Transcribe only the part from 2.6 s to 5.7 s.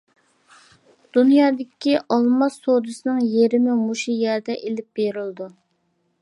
سودىسىنىڭ يېرىمى مۇشۇ يەردە ئېلىپ بېرىلىدۇ.